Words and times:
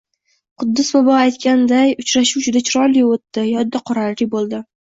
Quddus 0.63 0.89
bobo 0.95 1.13
aytganiday, 1.17 1.93
uchrashuv 2.05 2.47
juda 2.49 2.65
chiroyli 2.71 3.07
o‘tdi, 3.13 3.47
yodda 3.53 3.85
qolarli 3.91 4.33
bo‘ldi 4.35 4.67